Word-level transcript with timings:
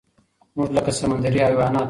مونږ 0.55 0.69
لکه 0.75 0.91
سمندري 0.99 1.39
حيوانات 1.47 1.79